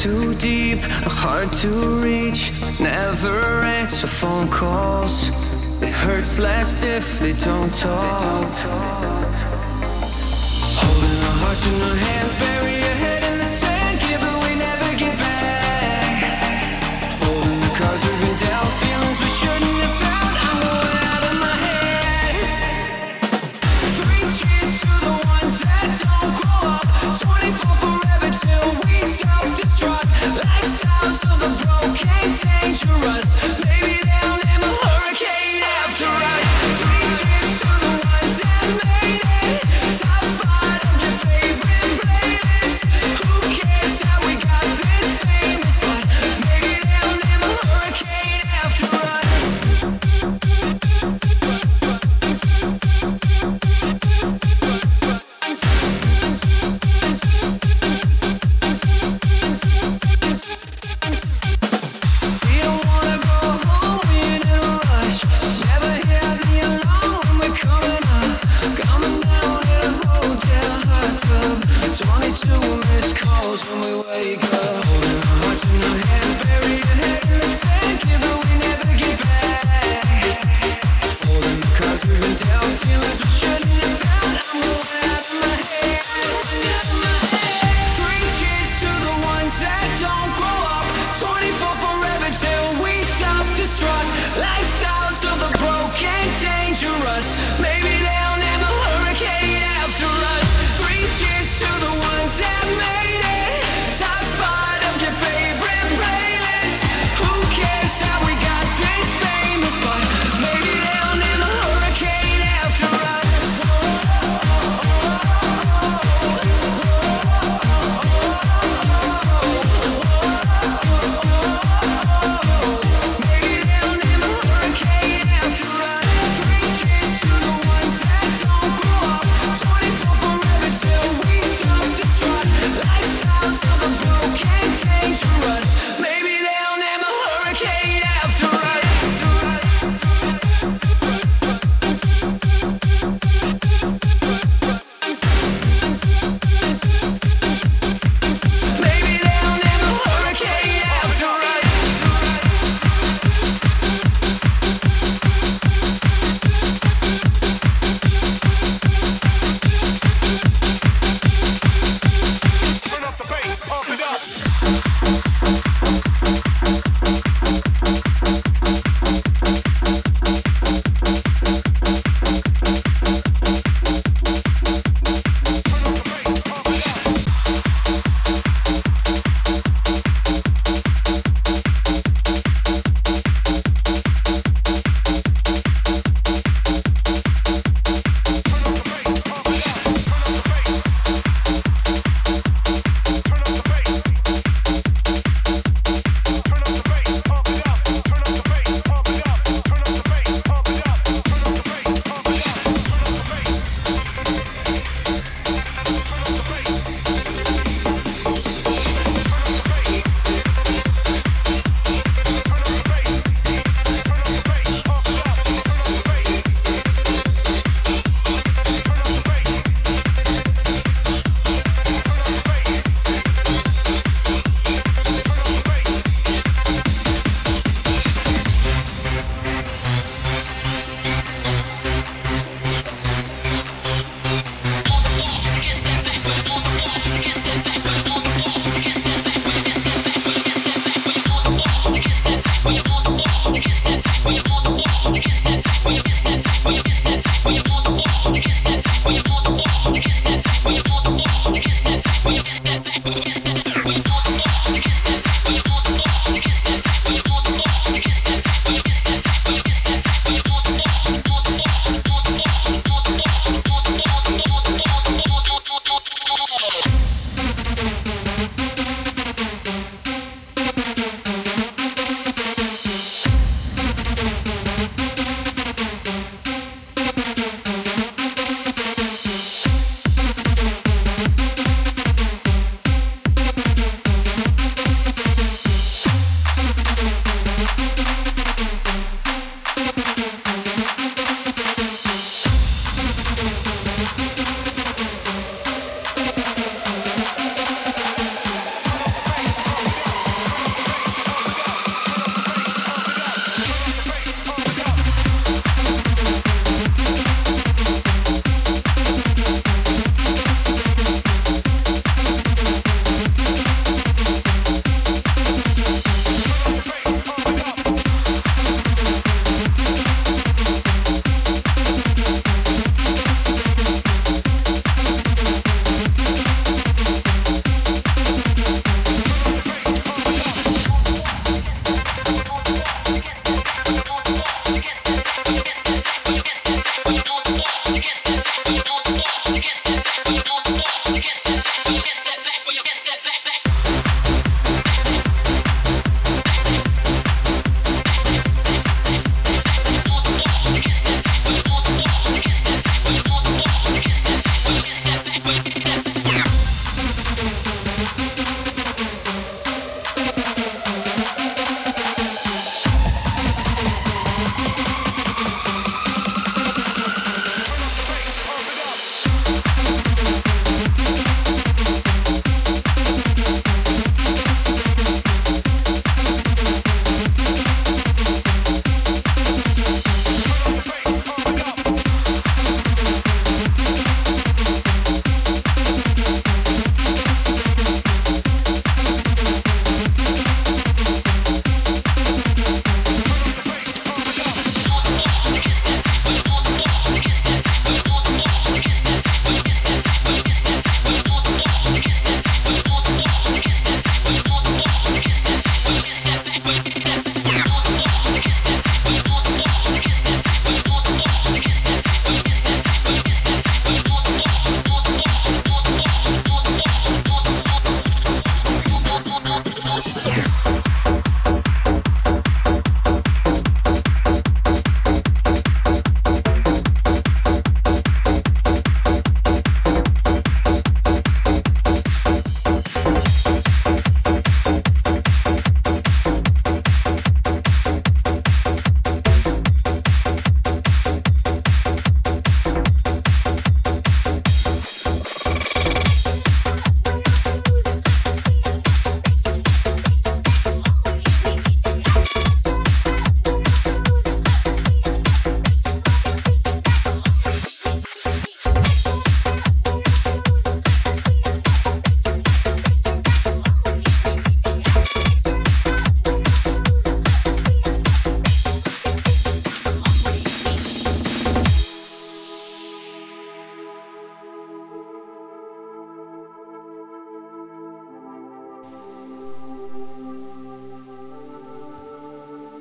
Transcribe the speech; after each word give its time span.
too 0.00 0.34
deep, 0.36 0.78
hard 1.20 1.52
to 1.52 1.68
reach. 2.02 2.52
Never 2.80 3.60
answer 3.62 4.06
phone 4.06 4.48
calls. 4.48 5.28
It 5.82 5.92
hurts 5.92 6.38
less 6.38 6.82
if 6.82 7.20
they 7.20 7.34
don't 7.34 7.68
talk. 7.68 8.48
Holding 10.80 11.20
our 11.28 11.36
hearts 11.42 11.66
in 11.66 11.82
our 11.82 11.96
hands, 11.96 12.34
bury 12.40 12.72
your 12.72 12.96
head. 13.02 13.19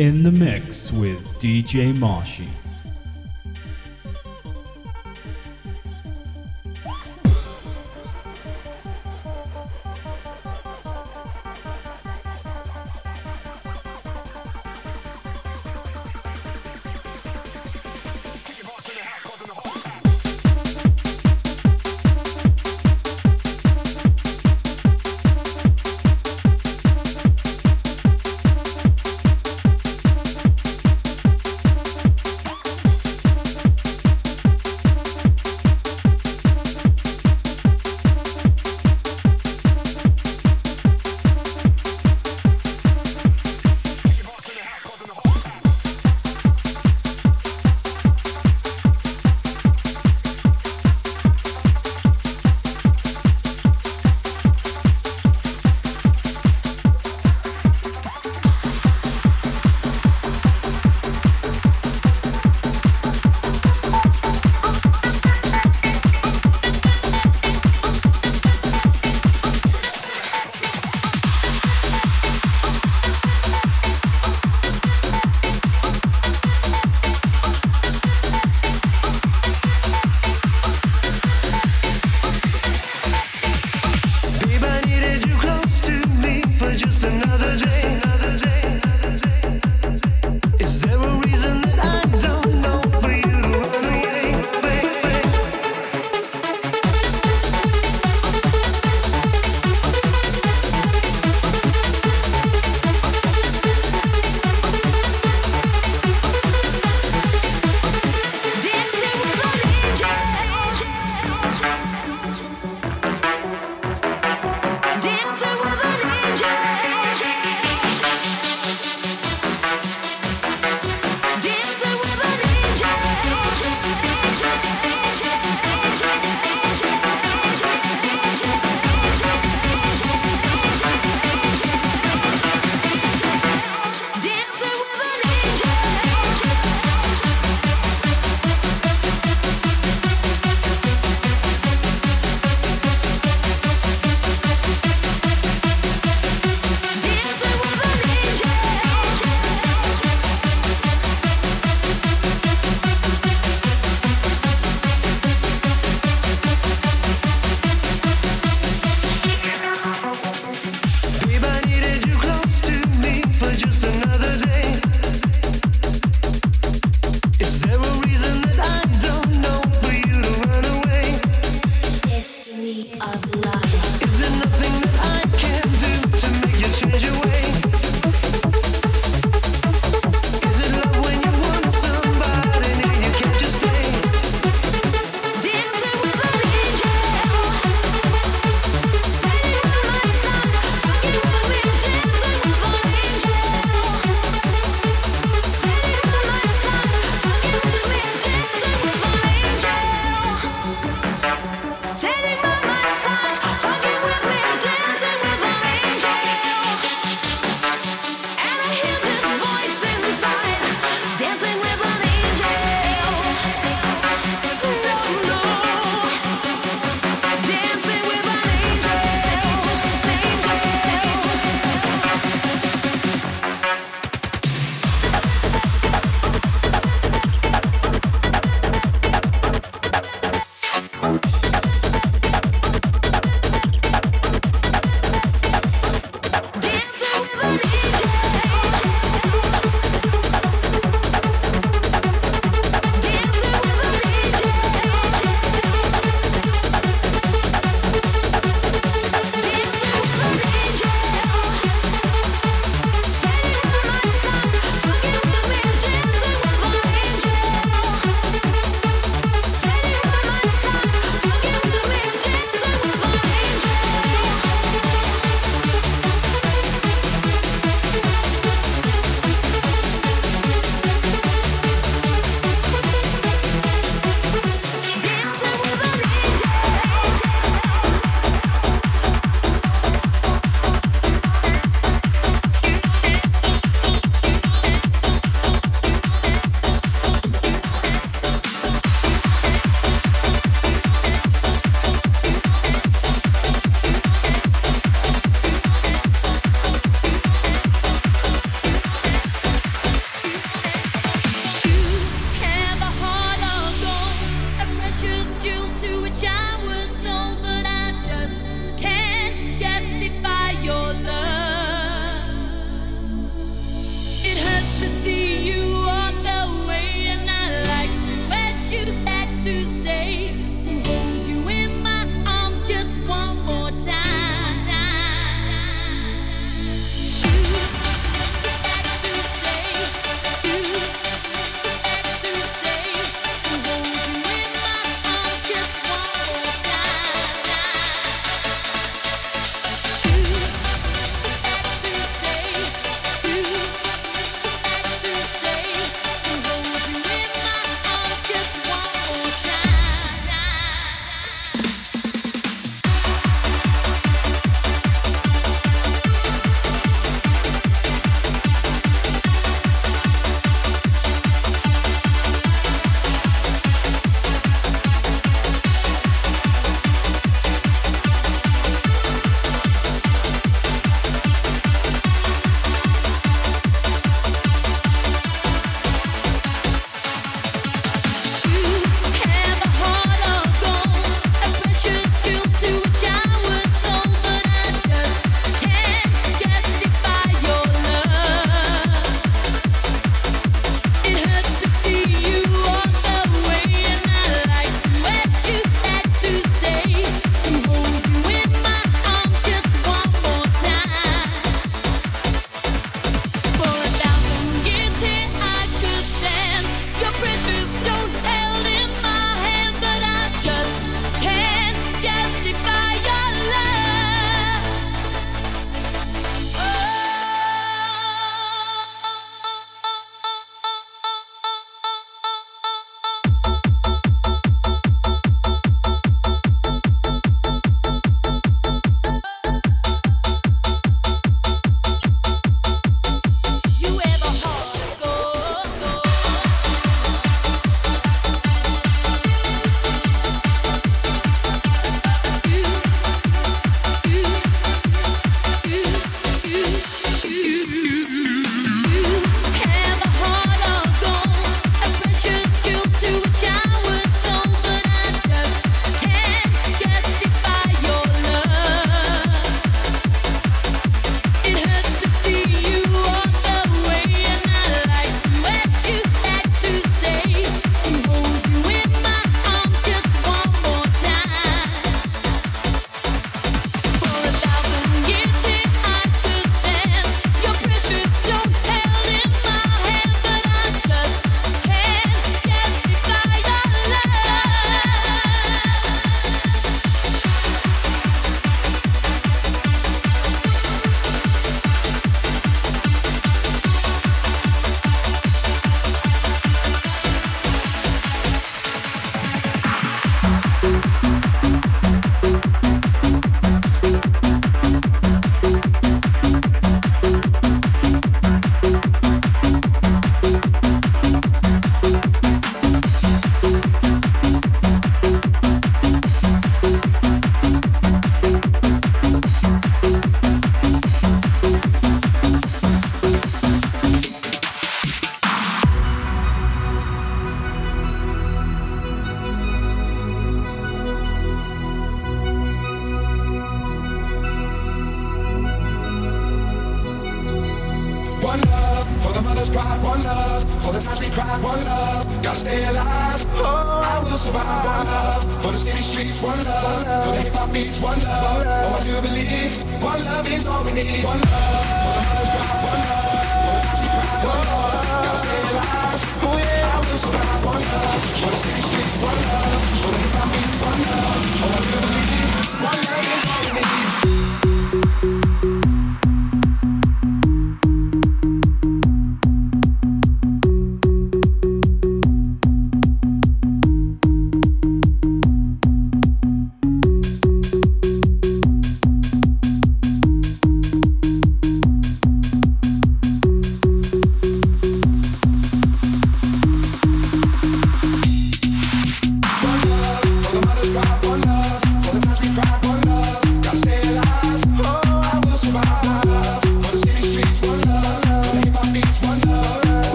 In 0.00 0.22
the 0.22 0.32
mix 0.32 0.90
with 0.90 1.28
DJ 1.40 1.92
Mashi. 1.92 2.48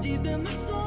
Deep 0.00 0.26
in 0.26 0.42
my 0.42 0.52
soul, 0.52 0.81